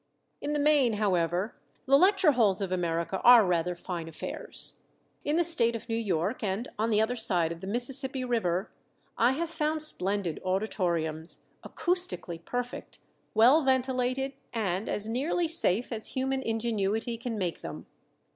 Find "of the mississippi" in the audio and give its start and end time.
7.51-8.23